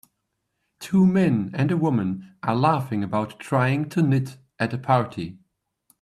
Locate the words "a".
1.69-1.77, 4.73-4.79